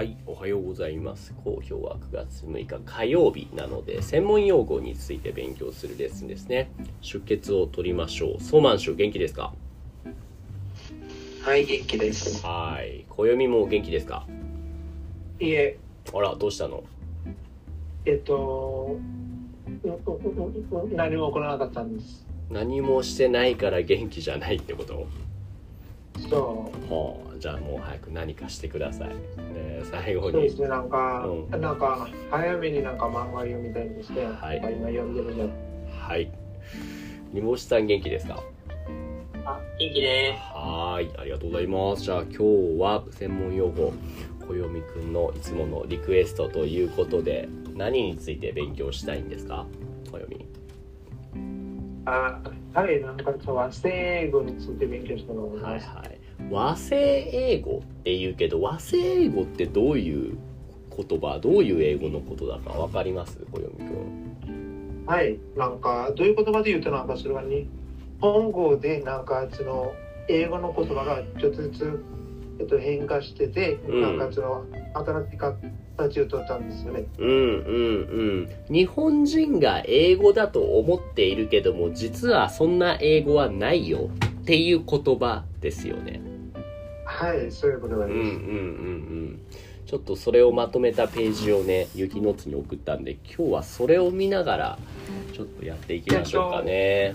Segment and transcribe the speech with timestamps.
[0.00, 1.34] はい、おはようございます。
[1.44, 6.70] 好評は9月6日火曜日なので、専門用語について勉強するレッスンですね。
[7.02, 8.42] 出血を取りましょう。
[8.42, 9.52] ソーマンシュ元気ですか？
[11.42, 12.42] はい、元気です。
[12.46, 13.04] はい。
[13.10, 14.26] 暦も元気ですか？
[15.38, 15.78] いえ、
[16.14, 16.82] あら、どうしたの？
[18.06, 18.96] えっと、
[20.94, 22.26] 何も起こらなかったんです。
[22.48, 24.94] 何もしてないから元気じゃないってこと？
[24.94, 25.04] そ
[26.36, 29.08] はあ、じゃあもう早く何かしてください。
[29.54, 30.32] で、最後う。
[30.32, 34.24] そうにですね、なんか、うなんか、早めになんか漫画読みたいんですね。
[34.24, 35.50] はい今読んでるじゃん。
[35.90, 36.30] はい。
[37.32, 38.42] 煮干しさん元気ですか？
[39.44, 40.40] あ、元気です。
[40.54, 42.02] はーい、ありがとうございます。
[42.02, 42.36] じゃあ今日
[42.80, 43.92] は専門用語、
[44.40, 49.66] 小読くんのいつものリクエストということで、何について勉強したいんですか？
[50.06, 50.44] 小読み。
[52.06, 52.40] あ、
[52.74, 55.86] はい、なんかそう、和製英語について勉強したのを思います。
[55.88, 56.19] はいはい。
[56.50, 60.38] 和製英語って言うけど、和製英語ってどういう
[60.96, 63.38] 言葉、どういう英語のことだかわかります？
[63.52, 65.04] 小読くん。
[65.06, 67.66] はい、なんか、どういう言葉で言うと、なんかそれは日
[68.20, 69.92] 本語で、なんかその、
[70.28, 72.04] 英語の言葉がちょっとずつ、
[72.60, 77.04] えっと、変化してて、うんなんかその、新しい形を取ったんですよね。
[77.18, 78.74] うんうんうん。
[78.74, 84.10] 日本人が英語だと思っているけども、実はそんな英語はないよ
[84.42, 86.20] っていう言葉ですよね。
[87.20, 88.28] はい、そういうことがあります。
[88.30, 89.40] うんうんうんうん。
[89.84, 94.78] ちょっとそれをまとめたページをねゆきのつに送ったんで今日はそれを見ながら
[95.34, 97.12] ちょっとやっていきましょうかね。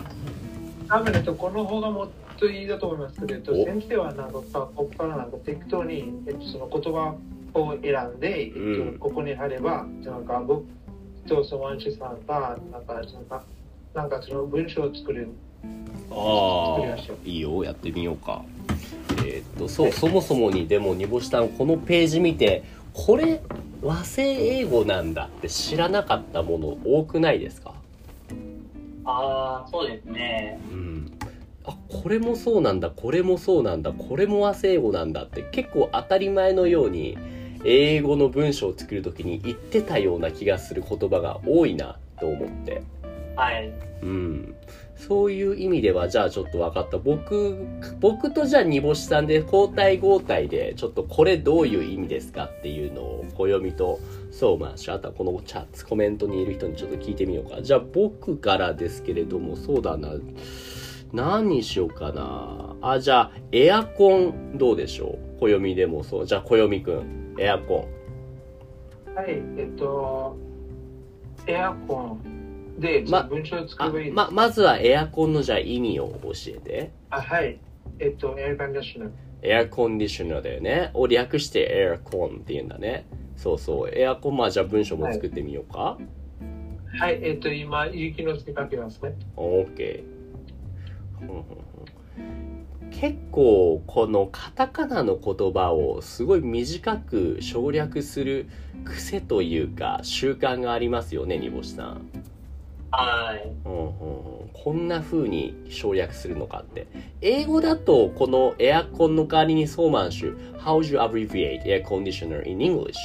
[0.87, 3.65] 多分ね、とこの方がもっといいだと思いますけど、お。
[3.65, 7.15] 先生はなんかここからなんか適当に、えっと、その言葉
[7.55, 8.61] を選んで、えっとう
[8.95, 10.65] んここに貼れば、なんか僕
[11.27, 13.41] とそのワンシさんが、なんかその
[13.95, 15.29] なんかその文章を作れる。
[16.11, 17.17] あ作りましょう。
[17.25, 18.43] あいいよやってみようか
[19.35, 23.41] えーっとそうそもそもにでも煮干しさんこのページ見てこれ
[23.81, 27.73] 和製英語なんだって知らなかったもの多くないですか？
[29.05, 30.59] ああ、そうですね。
[30.71, 31.11] うん
[31.67, 37.17] あこれもそうなんだこれもそうなんだこれも和製英語なんだって結構当たり前のように
[37.63, 42.83] 英語の文章を作る時に言ってたような気がする言葉が多いなと思って
[43.35, 43.71] はい。
[44.03, 44.55] うん
[44.95, 46.97] そういう意味ではじゃあちょっと分かった。
[46.97, 47.57] 僕
[47.99, 53.99] 僕とじゃあ煮干しさんで交代交代でちょっとこれどういう意味ですかっていうのを小読みと
[54.31, 57.61] そうまああとはこのチャットコメントにいる人にちょっと聞いてみようか。
[57.61, 60.13] じゃあ僕からですけれどもそうだな。
[61.13, 62.75] 何にしようかな。
[62.81, 65.39] あじゃあエアコンどうでしょう？
[65.39, 66.25] 小読みでもそう。
[66.25, 67.87] じゃあ小読くんエアコ
[69.11, 69.15] ン。
[69.15, 70.35] はい、えっと、
[71.47, 72.34] エアコン。
[72.77, 77.59] で、ま文章をン作ればいいままずはエアコンのじゃあ意味を教えてあはい、
[77.99, 79.09] えっと、エアコンディショナー。
[79.41, 80.91] エアコンディショナーだよね。
[80.93, 83.05] を略してエアコンって言うんだね。
[83.37, 83.91] そうそう。
[83.93, 85.97] エアコン、まあじゃあ文章も作ってみようか。
[86.99, 89.15] はい、えっと、今、雪のつけかけますね。
[89.35, 91.19] オッケー。
[91.19, 91.65] ふんふんふん
[92.91, 98.47] 結構このカタカナの言葉をすごい短く省略する
[98.85, 102.07] 癖というか習慣がありますよね、煮干しさん。
[102.95, 103.51] はい。
[103.65, 106.87] うんうんうんこんな風に省略するのかって。
[107.21, 112.95] 英語だとこのエアコンの代わりにソーマンシュ How would you abbreviate air conditioner in English?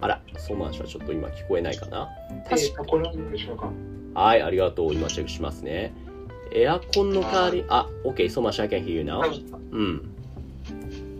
[0.00, 2.08] あら、ソーマンシュはちょっと今聞こえないかな
[2.48, 3.70] 確かえっと、これでしょうか？
[4.14, 4.94] はい、ありがとう。
[4.94, 5.92] 今チェックしますね。
[6.52, 9.18] エアコンの代わり、あ、OK、ソーマンシュ I can hear you now.
[9.18, 10.14] はいうん。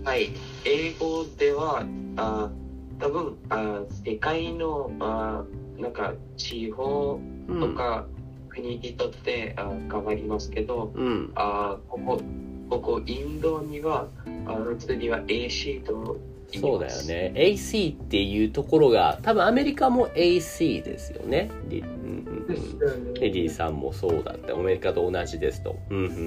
[0.05, 0.31] はい、
[0.65, 1.85] 英語では、
[2.17, 2.51] あ
[2.99, 5.45] 多分あ世界のあ
[5.79, 7.61] なんか地方うん。
[7.61, 8.07] とか
[8.49, 11.33] 国にとって、あ変わりますけど、うん。
[11.35, 12.21] あここ
[12.69, 14.09] ここインドには
[14.47, 16.19] あ普通には AC と
[16.57, 17.03] そうだよ。
[17.03, 17.33] ね。
[17.37, 21.51] AC っていうところが、多分アメリカも AC ですよね。
[21.69, 23.21] リうんうんうんですよね。
[23.21, 25.77] レディさんもそうだって、アメリカと同じですと。
[25.91, 26.23] うん、うん、うん、うん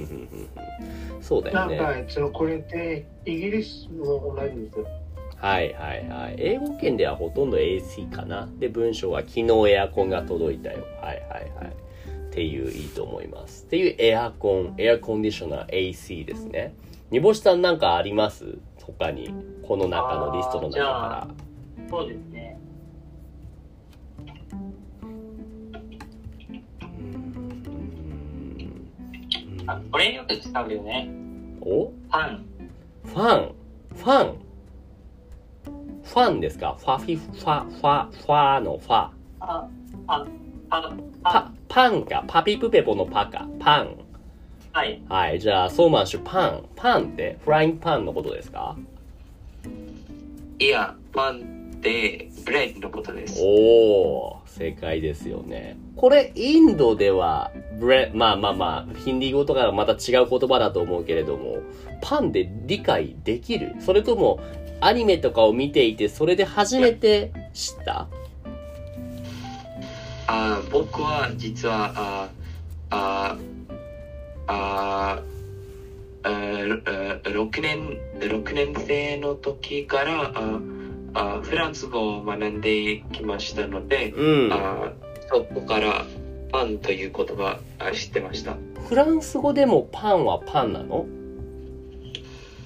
[1.16, 1.22] うん。
[1.22, 1.78] そうだよね。
[1.78, 4.88] なんか、そのこれってイギリスも同じですよ。
[5.42, 6.36] はいはいはい。
[6.38, 8.48] 英語圏ではほとんど AC かな。
[8.60, 10.86] で、文章は昨日エアコンが届いたよ。
[11.02, 11.74] はいはいはい。
[12.30, 13.66] っていういいと思います。
[13.66, 16.76] っていうエアコン、エアコンディショナー AC ですね。
[17.10, 18.60] 煮干しさんなんかあります？
[18.80, 19.34] 他に。
[19.68, 21.34] この中のリストの中かあ
[21.90, 22.60] そうですね。
[24.26, 24.28] ら。
[24.28, 24.28] う
[28.64, 31.10] んあ、これよく使うよね。
[31.62, 31.86] お？
[31.88, 32.46] ファン。
[33.06, 33.56] ファン、
[33.96, 34.36] ファン、
[36.04, 36.76] ファンですか？
[36.80, 39.10] ファフィ、ファ、ファ、ファのファ。
[39.40, 39.68] あ、
[40.08, 40.26] あ、
[40.70, 40.94] あ、
[41.24, 43.96] パ、パンか、パピプペポのパか、パン。
[44.74, 45.02] はい。
[45.10, 45.40] はい。
[45.40, 46.64] じゃあ、ソーマン氏、パン。
[46.76, 48.76] パンって、フライングパンのことですか？
[50.60, 53.42] いや、パンってブレッドのことです。
[53.44, 55.78] おー、正解ですよね。
[55.96, 61.58] これ、インドでは、ブレ、まあまあまあ、ヒンディー語とかはまた違う言葉だと思うけれども、
[62.02, 63.76] パンで理解できる？
[63.80, 64.40] それとも、
[64.82, 68.08] アニメとかを見ていて、それで初めて知った？
[70.28, 73.42] あー僕は実は、あーあー
[74.48, 80.62] あーあーあー6年、6年生の時から、あー
[81.14, 84.52] あーフランス語を学んできましたので、うん。
[84.52, 84.94] あー
[85.30, 86.06] そこから
[86.52, 88.56] パンという言葉あ知ってました。
[88.88, 91.06] フランス語でもパンはパンなの？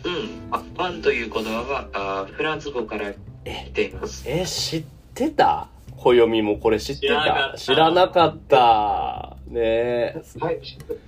[0.06, 4.24] うん、あパンという言葉はあフランス語から来ています。
[4.28, 5.68] え、知ってた？
[5.98, 7.54] 暦もこれ知ってた？
[7.58, 9.38] 知知らなかかった。
[9.48, 10.22] ねえ。
[10.40, 10.60] はい。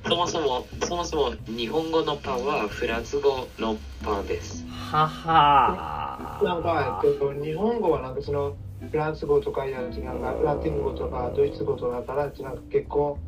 [0.08, 4.66] そもそも、そもそも日本語のパンはフランス語のパンです。
[4.68, 8.56] ははなんか、えっと、日本語はなんかその
[8.90, 13.20] フランス語とかやなんかラテン語とかドイツ語とかからなんか結構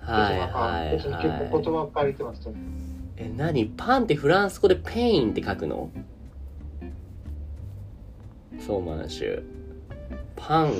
[0.00, 1.64] はいはい別に結構はい。
[1.64, 2.54] 言葉借りてますよ。
[3.20, 3.66] え、何？
[3.66, 5.90] パンってフランス語で pain って書くの？
[8.64, 9.42] そうマンシュ。
[10.36, 10.72] パン、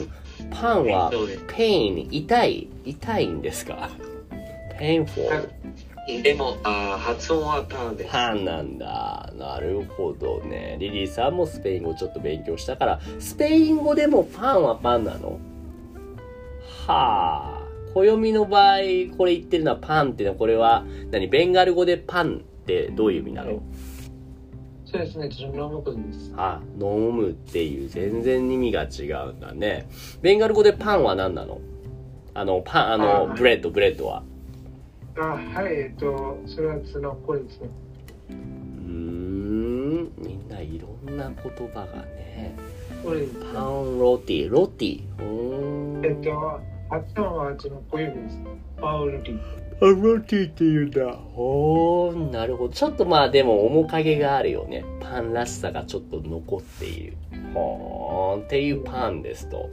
[0.50, 1.10] パンは。
[1.48, 3.90] pain、痛い、痛いんですか
[4.78, 5.48] ?painful。
[6.22, 8.10] でも、あ発音はパンです。
[8.10, 9.30] パンなんだ。
[9.36, 10.76] なるほどね。
[10.80, 15.38] リリーさんもスペイン語ちょっと勉強したから、スペイン語でもパンはパンなの？
[16.86, 17.57] はあ。
[18.04, 18.78] 暦の場合、
[19.16, 23.62] これ言ってるのはパンっていうのは、これは、何ベンガル語でパンってどういう意味なの？
[24.84, 26.32] そうですね、ちょっと飲むことです。
[26.36, 29.88] あ、飲むっていう、全然意味が違うんだね。
[30.22, 31.60] ベンガル語でパンは何なの？
[32.34, 34.22] あの、パン、あの、あブレッド、ブレッドは。
[35.18, 37.68] あはい、えっと、それはそのこれですね。
[38.30, 42.54] うーん、みんないろんな言葉がね。
[43.52, 45.02] パンロティ、ロティ。
[45.18, 46.04] うーん。
[46.04, 48.40] えっと、発音はその小指です。
[48.80, 49.38] パウルティ。
[49.80, 51.18] パンロティって言うんだ。
[51.36, 52.74] おー、なるほど。
[52.74, 54.84] ちょっとまあでも面影があるよね。
[55.00, 57.16] パンらしさがちょっと残っている。
[57.54, 59.70] ほーんっていうパンですと。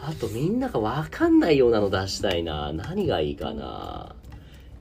[0.00, 2.72] あとみんながわかんないようなの出したいな。
[2.72, 4.16] 何がいいかな。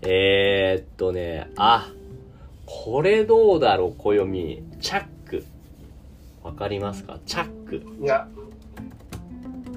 [0.01, 1.91] えー、っとね、あ、
[2.65, 4.63] これどうだろう、暦。
[4.81, 5.45] チャック。
[6.41, 7.19] わかりますか？
[7.25, 7.83] チャック。
[8.01, 8.27] いや。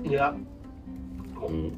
[0.05, 0.35] いや、
[1.47, 1.73] うん。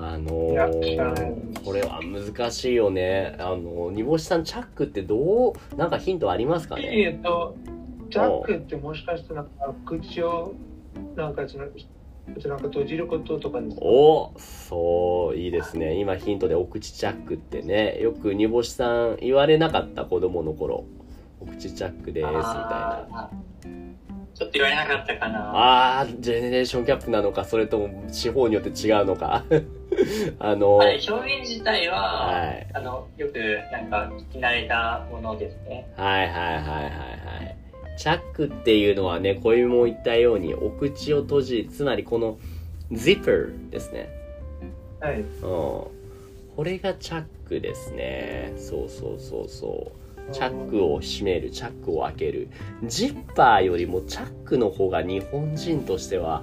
[0.00, 3.34] あのー、これは難しいよね。
[3.40, 6.82] あの、煮干しさん、チャックってどう、なんかヒントありますかね？
[6.84, 7.56] えっと、
[8.08, 10.54] ジャックってもしかしてなんか口を
[11.16, 13.84] なんかそのなんか閉じることとかですか？
[13.84, 15.98] おそう、いいですね。
[15.98, 20.84] 今ヒントでお口チャックってね、よく煮干しさん言われなかった子供の頃。
[21.40, 22.42] お口チャックです、みたい
[23.12, 23.30] な。
[24.38, 26.00] あーちょっと言われなかったかな。
[26.00, 29.44] あー、ジェネレーションギャップなのか、それとも地方によって違うのか。
[30.38, 33.38] あの、あれ表現自体は、はいあの、よく
[33.72, 35.90] なんか聞き慣れたものですね。
[35.96, 37.56] はいはいはいはいはい。
[37.96, 42.38] チャックっていうのはね、小指も言ったように、お口を閉じ、つまりこの
[42.92, 44.08] zipper ですね。
[45.00, 45.20] はい。
[45.20, 45.24] うん。
[45.42, 45.90] こ
[46.64, 48.52] れがチャックですね。
[48.56, 50.07] そうそうそうそう。
[50.32, 52.48] チャックを閉める、チャックを開ける。
[52.84, 56.42] ジッパーよりもチャックの方が日本人としては、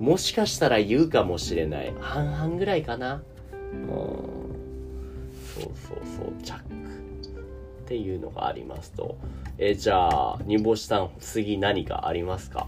[0.00, 1.92] もしかしたら言うかもしれない。
[2.00, 3.22] 半々ぐらいかな。
[3.72, 3.88] うん。
[5.54, 6.64] そうそうそう、チャック。
[7.84, 9.16] っていうのがありますと。
[9.58, 12.66] え、じゃあ、煮干しさん、次何かありますか？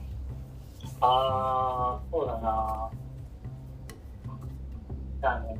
[1.00, 2.90] あー、そうだな。
[5.20, 5.58] じゃあね、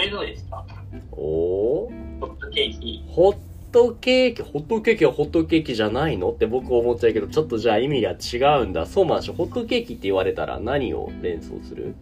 [0.00, 0.64] これどうですか？
[1.12, 1.90] おー
[2.20, 3.04] ホットケーキ。
[3.06, 3.36] ホッ
[3.70, 6.30] トケーキ、ホットケーキはホットケーキじゃないの？
[6.30, 8.86] って僕思っちゃうけど、ちょっとじゃあ意味が違うんだ。
[8.86, 9.34] そうなんでしょ。
[9.34, 11.94] ホットケーキって言われたら何を連想する？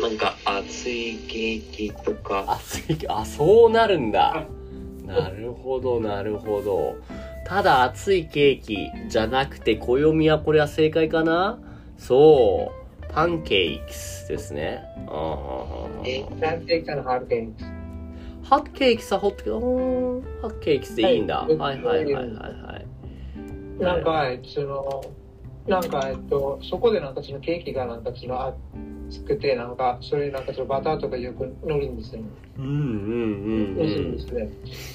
[0.00, 4.46] なんか熱いケーキとか、熱い、あ、そうなるんだ。
[5.04, 6.96] なるほど、なるほど。
[7.44, 11.58] ただ熱いケーキじゃなくて、暦はこれは正解かな？
[11.98, 12.77] そう。
[13.08, 14.82] パンケーキスですね。
[15.06, 17.64] あーはーはーはえーなんていうかのハードケーキ。
[18.48, 21.40] ホットケーキさ、ホットケーキ、ホットケーキでいいんだ。
[21.40, 23.82] はいはいはいはいはいはい。
[23.82, 25.04] なんか、その、
[25.66, 28.54] なんか、えっと、そこでなんかそのケーキがなんかその
[29.08, 32.22] 熱くて、なんか、それになんかそのバターとかよく乗るんですよ。
[32.58, 34.18] うんうんうんうん。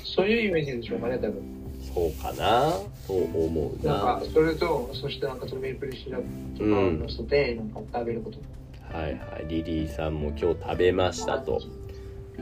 [0.04, 1.63] そういうイメージでしょうかね、多分。
[1.94, 2.72] そうかな？
[3.08, 3.94] と思うな。
[3.94, 6.22] なんかそれとそしてなんかそのメープルシロッ
[6.58, 8.40] プとかを乗せてなんか食べること、
[8.98, 9.46] はいはい。
[9.48, 11.62] リリーさんも今日食べましたと。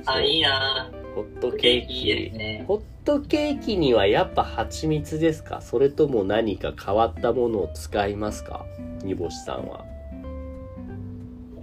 [0.05, 2.37] あ、いいなホットケーキす。
[2.37, 2.63] ね。
[2.67, 5.61] ホットケーキにはやっぱ蜂蜜ですか？
[5.61, 8.65] それとも何か変わったものを使いますか？
[9.03, 9.85] 煮干しさんは。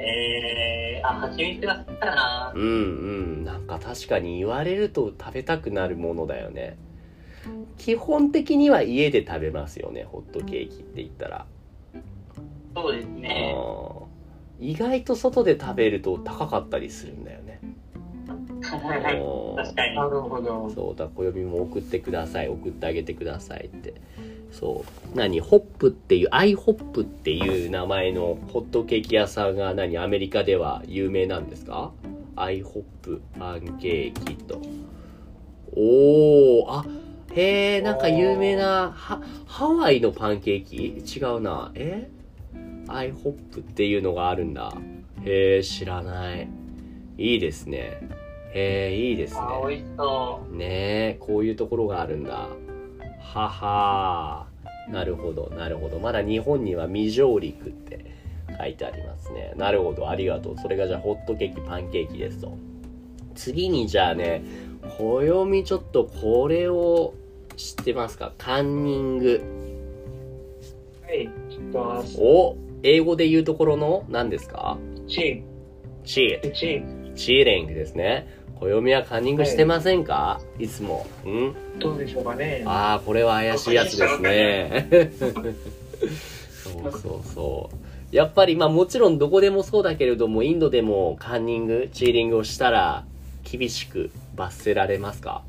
[0.01, 3.45] えー、あ、蜂蜜が好きだなうんうん。
[3.45, 6.77] なんか確かに言われると食べたくなるものだよね。
[7.77, 11.47] 基本的には家で食べますよね、ホットケーキって言ったら。
[12.75, 13.55] そうですね。
[14.61, 17.61] 意外と外で食べると高かったりするんだよね。
[18.61, 19.03] 確かに。
[19.05, 19.21] なる
[20.21, 20.71] ほど。
[20.75, 23.95] そうだ暦も送ってください送ってあげてくださいって。
[24.51, 25.17] そう。
[25.17, 25.41] 何？
[25.41, 29.97] ホップっていうアイホップっていう名前のホットケーキ屋さんが何？
[29.99, 31.93] アメリカでは有名なんですか？
[32.35, 34.61] アイホップパンケーキと。
[35.77, 36.85] おおあ
[37.39, 41.19] へえなんか有名なハハワイのパンケーキ？
[41.19, 41.71] 違うな。
[41.77, 42.11] え？
[42.89, 44.73] アイホップっていうのがあるんだ。
[45.25, 46.49] へえ知らない。
[47.17, 48.01] いいですね。
[48.53, 49.41] へえいいですね。
[49.41, 52.49] あ、美味しそねえこういうところがあるんだ。
[53.21, 54.47] はは
[54.89, 56.01] なるほどなるほど。
[56.01, 58.17] まだ日本には未上陸って
[58.59, 59.53] 書いてありますね。
[59.57, 60.59] なるほどありがとう。
[60.59, 62.59] それがじゃあホットケーキパンケーキですと。
[63.37, 64.43] 次にじゃあね
[64.99, 67.15] 暦ちょっとこれを
[67.59, 68.33] 知ってますか？
[68.39, 69.43] カンニング。
[71.05, 72.17] はい知ってます。
[72.21, 74.79] お英語で言うところの何ですか？
[75.09, 75.43] チ
[76.05, 78.39] チーチーーチーリングですね。
[78.61, 81.07] 暦はカンニングしてませんか、い、つも。
[81.25, 81.55] うん？
[81.79, 82.63] どうでしょうかね。
[82.67, 84.89] ああ、これは怪しいやつですね。
[86.65, 88.17] そうそうそう。
[88.17, 93.05] やっぱり、まあもちろんどこでもそうだけれども、インドでもカンニング、チーリングをしたら、
[93.45, 95.43] 厳しく罰せられますか？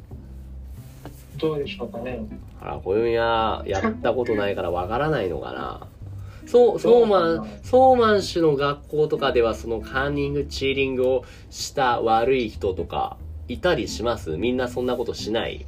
[1.40, 2.20] どうでしょうかね。
[2.62, 5.88] あら、暦はやったことないからわからないのかな。
[6.46, 13.18] そう、ソーマン、ソーマン氏の学校とかではそのカンニング、チーリングをした悪い人とか、
[13.48, 14.38] いたりします？
[14.38, 15.66] みんなそんなことしない？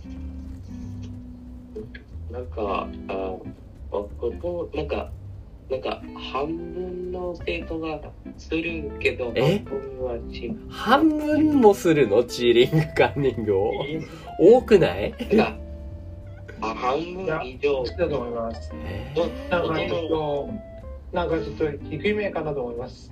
[2.32, 3.36] なんか、あ
[3.92, 5.12] 僕も、なんか、
[5.72, 6.01] なんか、
[6.34, 8.01] 半分の生徒が
[8.38, 9.60] するけど、え？
[9.60, 12.25] 半分はし半分もするの？
[12.25, 13.72] チーリング、カンニングを？
[14.38, 15.13] 多くない？
[15.34, 15.58] なんか、
[16.60, 17.86] あ半分以上。
[17.86, 18.74] 知ったと思います？
[19.50, 20.50] なんかちょっと
[21.13, 23.10] なんかちょっと低い目かなと思います。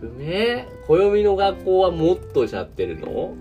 [0.00, 0.68] 低め？
[0.86, 3.34] 暦の学校はもっとしちゃってるの？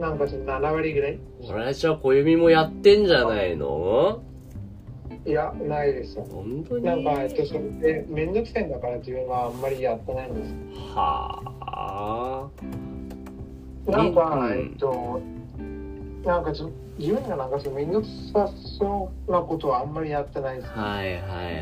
[0.00, 1.18] なんかちょっと7割ぐらい？
[1.48, 4.24] 俺じゃあ暦もやってんじゃないの？
[5.28, 6.24] いやないですよ。
[6.24, 6.84] 本当に？
[6.84, 10.54] なんか、えっと、それで面倒くさいんだから自分はあんまりやってないんです。
[10.94, 12.48] はあ
[13.90, 15.20] なんか、うんえっと、
[16.24, 20.68] なんかちょ自分がなんかその面倒くさそうなことはあんまりやってないです。
[20.68, 21.52] はいはいはいは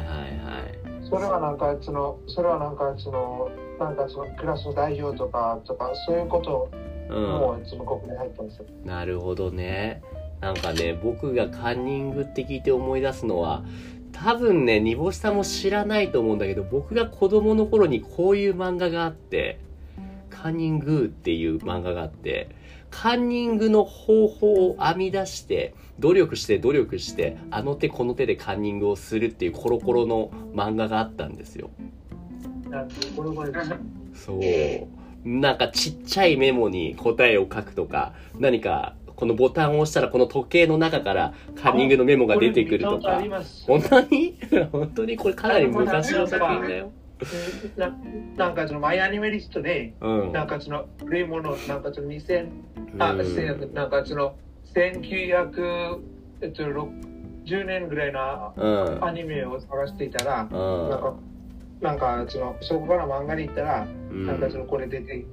[1.03, 1.09] い。
[1.09, 6.71] それはなんかその、それはなんかその、なんかそのクラスの代表とか、とか、そういうこと
[7.09, 8.63] うもそのここに入ってます。
[8.63, 10.03] んなるほどね
[10.41, 13.65] なんかね僕がカンニングって聞いて思い出すのは
[14.13, 19.59] 多分ね煮干しさんも知らないと思うんだけど僕が子供の頃にこういう漫画があって
[20.31, 22.49] カンニングっていう漫画があって
[22.91, 31.71] カンニングの方法を編み出して努力して努力してあの手この手でカンニングをするっていうコロコロの漫画があったんですよ。
[34.15, 35.29] そう。
[35.29, 43.21] なんかちっちゃいメモに答えを書くとか何かこのボタンを押したらこの時計の中からカンニングのメモが出てくるとか。
[43.67, 44.39] 本当に？
[44.71, 46.93] 本当にこれかなり昔の作品だよ
[47.77, 47.97] な
[48.37, 50.33] なんかそのマイアニメリストで、うん。
[50.33, 52.49] なんかその古いもの、なんかその2000、
[52.99, 53.35] あ、うん。
[53.35, 54.37] 千なんかその
[54.75, 55.99] 1900、
[56.43, 59.05] えっと、10年ぐらいのうん。
[59.05, 60.91] アニメを探していたら、うん。
[60.91, 61.15] なんか、
[61.81, 64.27] なんかその、そこから漫画に行ったら、うん。
[64.27, 65.25] なんかその、これ出てい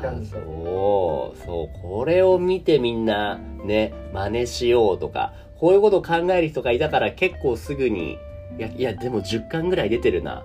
[0.00, 0.40] たんですよ。
[0.42, 8.18] そうそうこれを見てみんなね真似しようとかこういうことを考える人がいたから結構すぐに
[8.58, 10.44] いやいやでも10巻ぐらい出てるな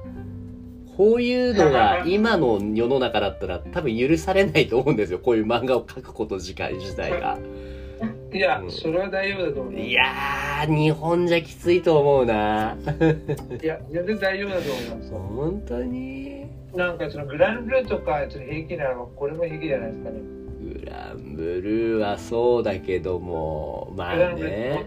[0.98, 7.38] こういうのが 今の世の中だったら多分許されないと思うんですよこういう漫画を描くこと自体自体が
[8.34, 9.80] いやう、んそれは大丈夫だと思う。
[9.80, 12.76] いやー日本じゃきついと思うな
[13.64, 15.12] いや、全然大丈夫だと思います。
[15.14, 20.20] 本当になんかそのグランブルーとかちょっと平気ならこれも平気じゃないですかね。
[20.62, 24.86] グランブルーはそうだけどもまあね。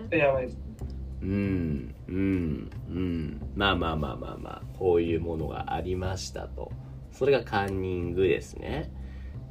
[1.20, 3.40] うんうんうん。
[3.56, 6.70] まあまあまあまあまあこういうものがありましたと。
[7.12, 8.92] それがカンニングですね。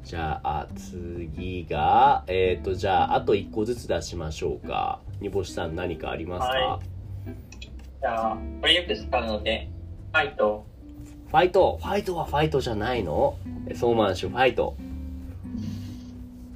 [0.04, 5.02] じゃあ次がえっ、とじゃああと1個ずつ出しましょうか。
[5.20, 6.80] 煮干しさん何かありますか、は
[8.00, 9.70] じゃあ、これよく使うので、
[10.14, 10.66] fight。
[11.30, 13.38] ファイトファイトはファイトじゃないの？
[13.76, 14.76] ソーマンシュファイト。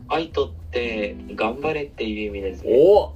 [0.08, 2.70] ファイトって頑張れっていう意味ですね。
[2.74, 3.14] お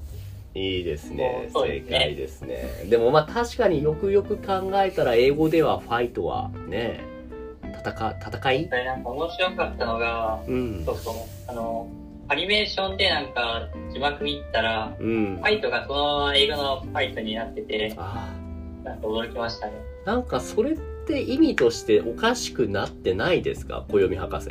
[0.53, 1.47] いいですね。
[1.47, 2.85] 正そうですね解ですね。
[2.89, 7.03] でもまあ確かによくよく考えたら英語ではファイトはね、
[7.83, 8.67] 戦、戦い？
[8.69, 10.91] それなんか面白かったのが、うんそ。
[10.91, 11.15] うそう、
[11.47, 11.87] あの、
[12.27, 15.41] アニメーションでなんか字幕見たら、うんフ。
[15.41, 18.33] ァイトがそのまま英語のファイトになってて、あ
[18.83, 19.73] なんか驚きましたね。
[20.03, 23.85] ーなんかそれって意味としておかしくなってないですか？
[23.89, 24.49] 暦博士。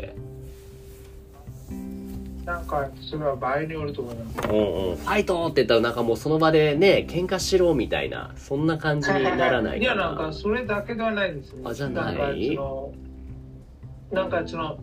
[2.45, 4.49] なんかそれは場合によると思います。
[4.51, 4.97] うんうん。
[4.97, 10.05] ファイトって言ったらなんかもうその場でね、喧嘩しろみたいな、そんな感じにならないいやかな。
[10.09, 11.63] なんかそれだけではないですね。
[11.65, 12.51] あじゃない？
[12.51, 12.93] んかその
[14.13, 14.79] なんかその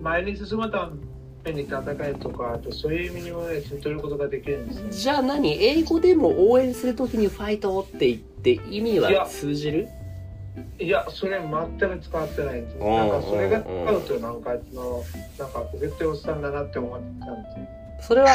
[0.00, 0.90] 前に進むた
[1.44, 4.92] めに戦いとかそういう意味にもね取ることができるんですね。
[4.92, 5.60] じゃあ何？
[5.60, 9.88] 英語でも応援するときにファイトって言って意味は通じる？
[10.78, 12.76] いやそれ全く使ってないんです。
[12.76, 15.04] うんなんかそれが使うとなんかその
[15.38, 17.66] なんか絶対おっさんだなって思ってたんですよ。
[18.00, 18.28] それは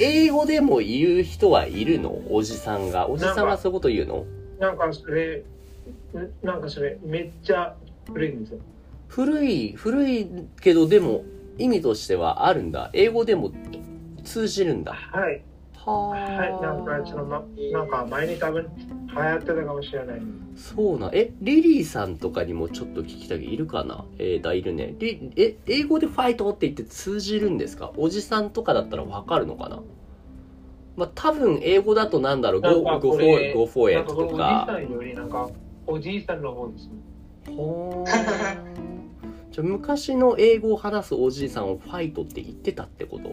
[0.00, 2.22] 英語でも言う人はいるの？
[2.30, 3.08] おじさんが。
[3.08, 4.24] おじさんはそういうこと言うの？
[4.58, 5.44] なんかそれ
[6.14, 7.76] んなんかそれめっちゃ
[8.12, 8.58] 古いんですよ。
[9.08, 10.26] 古い、古い
[10.60, 11.22] けどでも
[11.58, 12.90] 意味としてはあるんだ。
[12.94, 13.52] 英語でも
[14.24, 14.94] 通じるんだ。
[14.94, 15.42] はい
[15.84, 17.88] ははいなんかその、ま、なん。
[17.88, 18.66] か前に多分
[19.14, 20.22] 流行ってたかもしれない
[20.56, 21.10] そうな。
[21.12, 24.04] え、リリーさんとかにもちょっと聞きたいいるかな？
[24.18, 24.94] えー、だ、いるね。
[24.98, 27.92] リえ、英語でファイトって言って通じるんですか？
[27.96, 29.82] おじさんとかだったらわかるのかな？
[30.96, 34.36] まあ、多分英語だとなんだろう、なん go, か go こ for れ it, go for なん it かおじ。
[34.36, 35.50] さんよりなんか
[35.88, 36.92] おじいさんの方ですね。
[37.56, 38.10] ほー。
[39.50, 43.32] じゃあ昔の英語を話すおじいさんをファイトって言ってたってこと？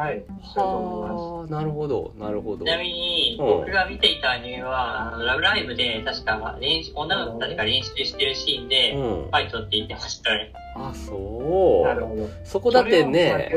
[0.00, 0.24] はい。
[0.42, 2.64] そうだと思いますはあなるほどなるほど。
[2.64, 9.30] ちなみに、うん僕が見ていたアニメは、あのラブライブで確か練習、女の子たちが練習してるシーンで、フうん。
[9.30, 10.52] ァイトって言ってましたね。
[10.74, 11.88] あそう。
[11.88, 12.28] なるほど。
[12.44, 13.50] そこだってね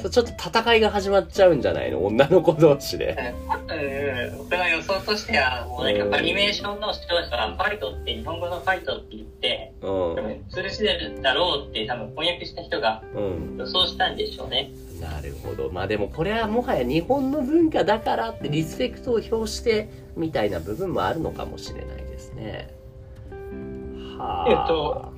[0.00, 2.04] そうちょっと戦いが始まっちゃうんじゃないの？
[2.06, 3.16] 女の子同士で。
[3.40, 13.56] うん、僕の予想としては、もうなんかアニメーションの視聴者がファイトって日本語のファイトって言って、う多分通じるだろうって多分翻訳した人がんうん。
[13.58, 14.70] 予想したんでしょうね。
[15.00, 15.70] なるほど。
[15.70, 22.68] まあでもこれはもはや日本の文化だからってリスペクトを表してみたいな部分もあるのかもしれないですね。
[24.18, 24.50] はあ。
[24.50, 25.17] えっと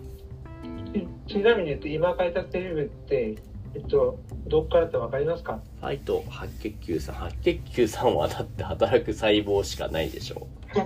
[0.92, 3.34] ちちなみに、えっと、今書いたテレビって、
[3.74, 5.60] えっと、どっからってわかりますか？
[5.80, 10.46] ファイト白血球さん白血球さんはだって働く細胞しかないでしょ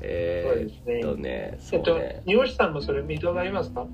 [0.00, 0.98] えそうー、ですね。
[0.98, 1.56] っとね。
[1.60, 3.86] そえっとうね、三好さんもそれ見とありますか？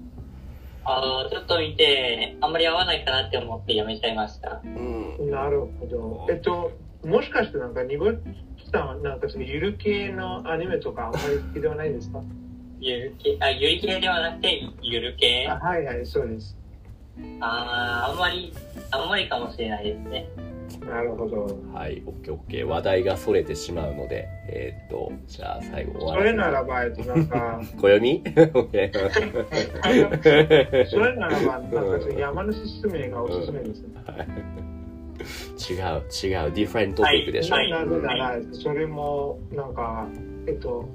[0.84, 4.60] あの、ちょっと見て、あんまり合わないかなって思ってやめちゃいました。
[4.64, 5.30] うん。
[5.30, 6.26] なるほど。
[6.30, 6.72] えっと、
[7.04, 8.06] もしかしてなんか、ニゴ
[8.72, 12.22] さんはなんかそのゆる系のアニメとかあんまり好きではないですか？
[12.80, 15.46] ゆる系、あ、ゆり系ではなくて、ゆる系？
[15.48, 16.56] あはいはい、そうです。
[17.40, 18.52] あー、あんまり、
[18.90, 20.28] あんまりかもしれないですね。
[20.86, 21.58] なるほど。
[21.74, 22.66] はい、オッケーオッケー。
[22.66, 28.22] 話題がそれてしまうので、えーっと、じゃあ最後終わそれならば、えっと、なんか、 暦。
[30.88, 33.84] それならば、なんか山のすすめがおすすめです。
[35.70, 37.56] 違う、違う、ディフェントピックでしょ。
[37.56, 40.08] はいなぜなら、それも、なんか、
[40.46, 40.88] えっと、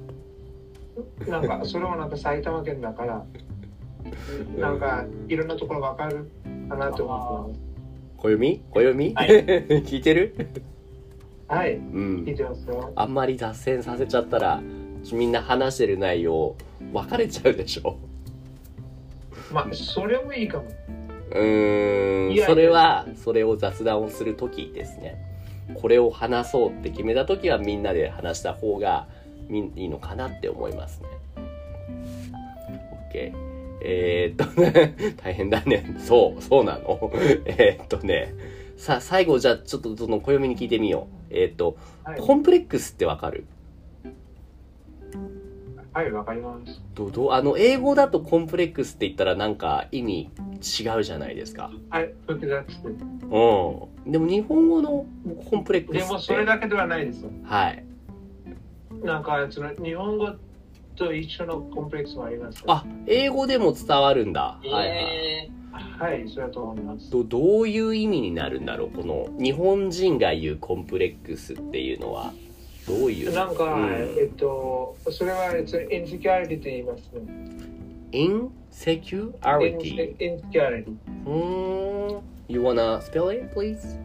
[1.28, 3.24] なんか、それもなんか埼玉県だから、
[4.58, 6.30] なんか、いろんなところわかる
[6.68, 7.58] かなと思って
[8.18, 9.28] 暦暦、はい
[9.84, 10.34] 聞いてる？
[11.48, 12.34] はい、うん聞い。
[12.36, 12.92] てますよ。
[12.96, 14.60] あんまり脱線させちゃったら、
[15.12, 16.54] みんな話してる内容、
[16.92, 17.96] 分かれちゃうでしょ。
[19.52, 20.64] まあ、それもいいかも。
[21.30, 25.16] うーんそれはそれを雑談をする時ですね
[25.74, 29.08] これを話そうって決めた時はみんなで話した方が
[29.50, 31.08] いいのかなって思いますね
[33.12, 33.32] OK
[33.82, 37.10] えー、っとね大変だねそうそうなの
[37.46, 38.34] えーっとね
[38.76, 43.46] さあ最後じゃあちょっとその暦に聞いてみようえーっとはい、コンプレックスってわかる？
[45.92, 46.82] はい、わかります。
[46.94, 50.30] どどうあの英語だとコンプレックスって言ったらなんか意味
[50.84, 52.88] 違うじゃないですかはい、複雑で
[53.30, 54.12] うん。
[54.12, 55.06] でも日本語の
[55.50, 56.06] コンプレックスって。
[56.06, 57.30] でも、それだけではないですよ。
[57.44, 57.82] はい。
[59.04, 60.32] なんか、その日本語
[60.96, 62.62] と一緒のコンプレックスもあります。
[62.66, 64.58] あ、英語でも伝わるんだ。
[64.62, 64.88] はいはい。
[64.88, 65.48] え
[65.98, 67.10] はい、そうだと思います。
[67.10, 72.32] どどういう意味になるんだろうこの日本人が言うコンプレックスっていうのは
[72.86, 73.32] どういう？
[73.32, 73.84] なんか、うん
[74.18, 77.20] えっと、それは、えっと、インセキュリティと言いますね。
[78.12, 80.94] insecurity インセキュリティ。
[81.26, 84.00] うーん You wanna spell it please?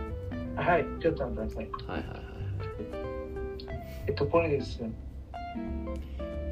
[0.56, 1.70] はい、ちょっと待ってください。
[1.88, 2.31] はいはい
[4.12, 4.92] っと、これですね。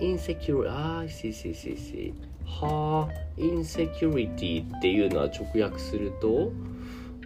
[0.02, 2.14] insecurity ああ see see see see.
[2.46, 3.14] はあ。
[3.38, 6.52] Insecurity っていうのは直訳すると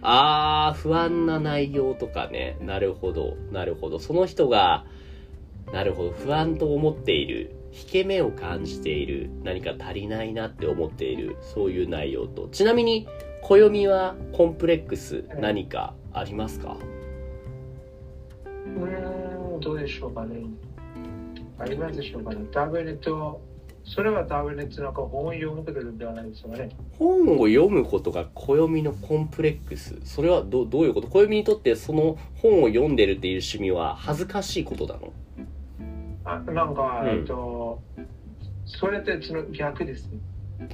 [0.02, 2.56] ああ不安な内容とかね。
[2.60, 3.98] なるほどなるほど。
[3.98, 4.84] その人が
[5.72, 7.54] なるほど不安と思っている。
[7.72, 9.30] 引け目を感じている。
[9.42, 11.36] 何か足りないなって思っている。
[11.40, 12.48] そういう内容と。
[12.48, 13.08] ちなみに
[13.42, 16.76] 暦はコンプレックス何かありますか？
[18.44, 19.03] うーん、
[19.88, 20.42] しょうかね。
[21.58, 22.46] ありますでしょうかね。
[22.52, 23.40] ダブネット、
[23.84, 26.70] それはダブネットなんか本を読むことではないですよね。
[26.98, 31.08] 本を読むことが暦のコンプレックスそれはどどういうこと？
[31.08, 35.12] 暦にとってその本を読んでるっていう趣味は恥ずかしいことなの？
[36.24, 37.82] あなんか、うんえっと、
[38.64, 40.18] それってその逆ですね。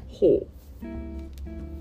[0.09, 0.47] ほう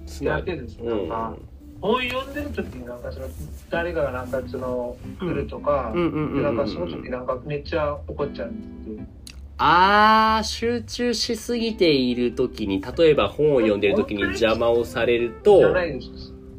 [0.07, 0.87] つまり逆ですね。
[0.87, 1.37] うなんんか
[1.81, 3.27] 本読んでる時になんかその
[3.69, 9.05] 誰かがなんかその来るとか、うんうんうんうんなんかその時なんかめっちゃ怒っちゃうんですよ。
[9.61, 15.59] あー集中しすぎている時に例えば本を読んでる時に邪魔をされると。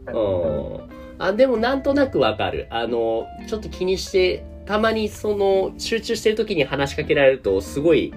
[0.09, 0.91] うん。
[1.19, 2.67] あでもなんとなくわかる。
[2.71, 8.13] あのちょっと気にしてたまにその集中してる時に話しかけられるとすごい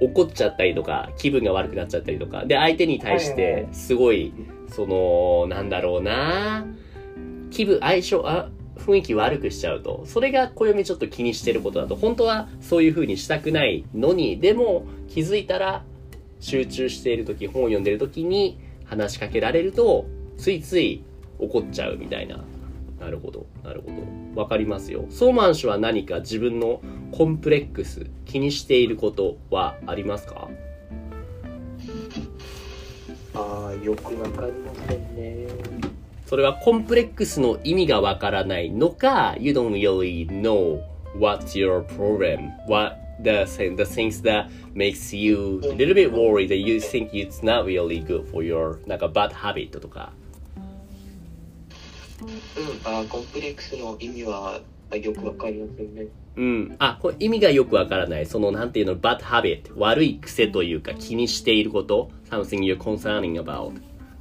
[0.00, 2.44] 怒っちゃったりとか気分が悪くなっちゃったりとか。
[2.44, 4.32] で相手に対してすごい
[4.70, 6.66] そのなんだろうな
[7.50, 15.84] 気分相性あ雰囲気悪くしちゃうとそれが暦ちょっと気にしてることだと本当はそういう風にしたくないのにでも気づいたら
[16.38, 20.06] 集中している時本を読んでる時に話しかけられると
[20.38, 21.04] ついつい
[21.38, 22.42] 怒っちゃうみたいな。
[22.98, 24.40] なるほど、なるほど。
[24.40, 25.06] わかりますよ。
[25.08, 30.50] ソーマン氏は何か自分のコンプレックス、気にしていることはありますか？
[33.82, 35.48] よくわかりませんね。
[36.26, 40.80] それはコンプレックスの意味がわからないのか、You don't really know
[41.18, 43.44] what's your problem, what the,
[43.76, 48.04] the things that makes you a little bit worried that you think it's not really
[48.04, 50.12] good for your なんか bad habit とか。
[52.22, 52.28] うん、
[52.84, 54.60] あーコンプレックスの意味は
[54.92, 56.06] あよくわかりませんね。
[56.36, 56.76] うん。
[56.78, 58.26] あ、これ意味がよくわからない。
[58.26, 59.76] その、なんていうの、bad habit。
[59.76, 62.10] 悪い癖というか、気にしていること。
[62.30, 63.72] something you're concerning about.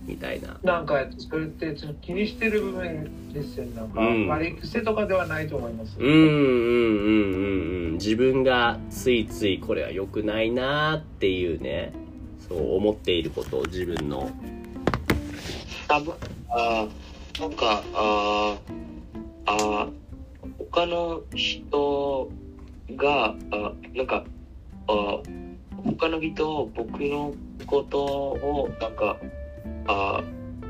[0.06, 0.58] みたいな。
[0.64, 3.76] なんかそれってちょっと気にしてる部分ですよね。
[3.76, 5.98] なんか、うん悪い癖とかではないと思います。
[6.00, 7.94] うんうんうんうんうん。
[7.94, 11.94] 自分がついついこれは良くないなっていうね。
[12.48, 14.32] そう思っていること、自分の。
[15.88, 16.14] 多分
[16.50, 18.74] あーなんか、あー
[19.46, 19.99] あー
[20.72, 22.32] 他の人
[22.96, 24.24] が、あなんか、
[24.88, 25.22] あ
[25.98, 27.34] 他の人、僕の
[27.66, 29.18] ことを、なんか、
[29.88, 30.24] あ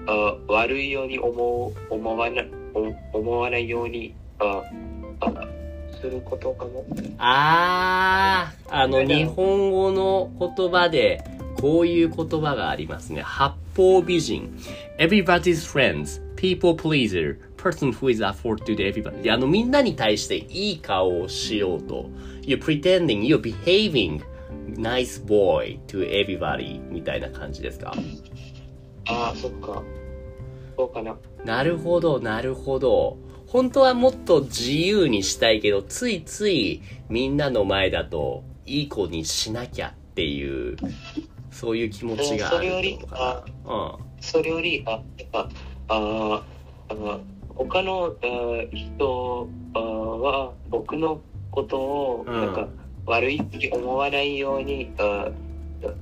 [0.08, 2.44] あ悪いように思う思わな
[3.14, 4.64] 思わないようにあ
[5.22, 5.48] あ
[6.02, 6.86] することかも。
[7.18, 11.24] あー、あの、日本語の言葉で、
[11.60, 13.22] こういう言葉がありますね。
[13.22, 14.50] 八方美人。
[15.00, 19.22] everybody's friends, people pleaser, person who is afford to everybody.
[19.22, 22.10] であの、みんなに対していい顔をしようと。
[22.42, 24.22] You're pretending, you're behaving
[24.76, 27.94] nice boy to everybody みたいな感じですか？
[29.08, 29.84] ああ、そっか。
[30.78, 31.18] そうかな。
[31.44, 33.18] なるほど、なるほど。
[33.48, 40.78] 本当はもっと自由にしたいけど、ついついみんなの前だといい子にしなきゃっていう、
[41.52, 43.98] そういう気持ちがあるってことかな。
[44.22, 45.50] それより、あ、やっぱ、
[45.88, 46.42] あー
[46.90, 47.20] あ
[47.60, 48.16] 他の
[48.72, 51.20] 人は僕の
[51.52, 52.70] ことを、うんなんか、
[53.06, 55.94] 悪いって思わないように、あー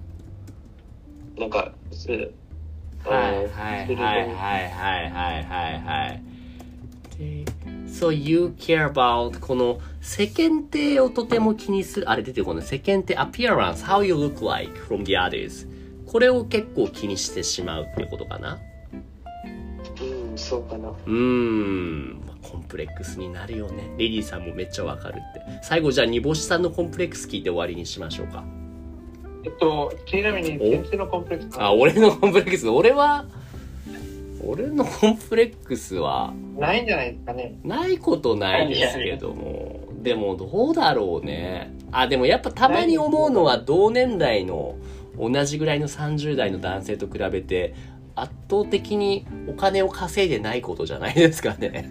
[1.40, 2.36] なんか、する。
[3.06, 3.12] うん。
[3.12, 6.22] はいはいはいはいはいはいはい。
[7.18, 7.46] で
[7.88, 12.66] So you care about この世間体をとても気にする、あれ出てこない。
[12.66, 15.68] 世間体 appearance, how you look like from the others.
[16.06, 18.60] これを結構気にしてしまうってことかな。
[20.56, 20.90] うん、そうかな。
[20.90, 23.94] うーん、まあコンプレックスになるよね。
[23.98, 25.42] レディさんもめっちゃわかるって。
[25.64, 28.44] 最後じゃあ煮干しさんのコンプレックス聞いて終わりにしましょうか。
[29.44, 33.26] えっと、ちなみに先生のコンプレックスあ、俺のコンプレックス、俺は、
[34.44, 37.58] 俺のコンプレックスは、ないんじゃないですかね。
[37.64, 39.80] ないことないですけども。
[40.04, 41.74] でもどうだろうね。
[41.92, 44.76] あ、でもやっぱたまに思うのは同年代の
[45.18, 47.74] 同じぐらいの30代の男性と比べて
[48.20, 51.90] 圧倒的にお金を稼いでないことじゃないですかね。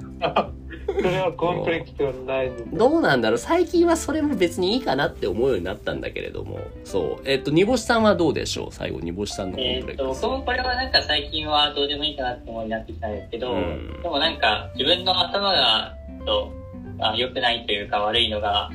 [0.86, 2.52] それはコンプレックスではない。
[2.72, 6.60] どうなんだろう最近はそれも別にいいかなって思うようになったんだけれども。
[6.84, 7.22] そう。
[7.24, 8.72] えっと、煮干しさんはどうでしょう？
[8.72, 10.22] 最後、煮干しさんのコンプレックス。
[10.22, 16.52] 僕もこれはなんか最近はどうでもいいかなって思いになってきたんですけど、うんでもなんか自分の頭がと、
[16.98, 18.70] あ良くないというか悪いのが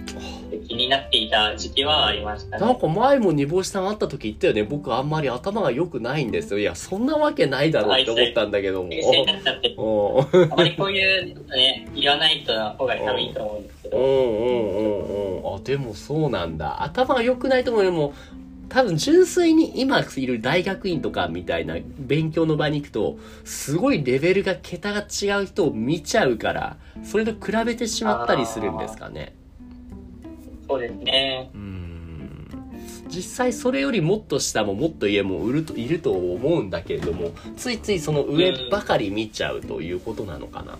[0.67, 2.65] 気になっていた時期はありましたね。
[2.65, 4.63] なんか前も煮干しさん会った時言ったよね。
[4.63, 6.59] 僕あんまり頭が良くないんですよ。
[6.59, 8.89] いや、そんなわけないだろうって思ったんだけども。
[10.51, 14.15] あまりこういうね、言わないとの方が多分いいと思うんですけど、うんうん
[14.77, 15.55] うんうん。
[15.55, 16.83] あ、でもそうなんだ。
[16.83, 18.13] 頭が良くないと思うよりも、
[18.71, 29.33] 多分純粋に今いる大学院とかみたいな勉強の場に行くと、すごいレベルが桁が違う人を見ちゃうから、それと比べてしまったりするんですかね。
[30.69, 31.49] そうですね。
[31.53, 31.81] うーん
[33.13, 40.77] 実際それよりもっと下ももっと上もいるといると思うんだけれどもついついその上ばかり見ちゃうということなのかな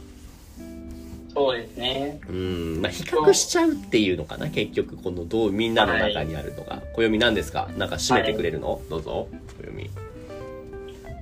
[1.33, 2.19] そうですね。
[2.27, 2.81] うーん。
[2.81, 4.49] まあ比較しちゃうっていうのかな？
[4.49, 6.81] 結局このどうみんなの中にあるのが。
[6.93, 7.69] 暦何ですか？
[7.77, 9.27] なんか締めてくれるの、どうぞ
[9.61, 9.89] 暦。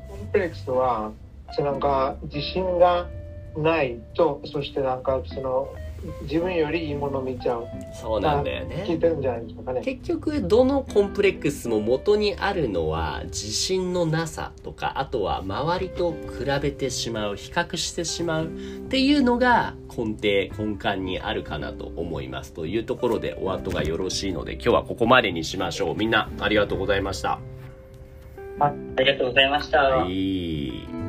[0.10, 1.12] コンプレックスは、
[1.52, 3.08] そのなんか自信が
[3.58, 5.67] ないと、そしてなんかその
[6.24, 7.66] 自分よりいいものを見ちゃう。
[7.94, 9.82] そうなんだよね聞いてるんじゃないですかね。
[9.82, 18.50] 結局どのコンプレックスも元にあるのは自信のなさとかあとは周りと比べてしまう比較してしまうっ
[18.90, 27.40] ていうのが根底根幹にあるかなと思いますというところでお後がよろしいので今日はここまでにしましょうみんなありがとうございました
[28.60, 29.82] あありがとうございました。
[29.82, 31.09] はい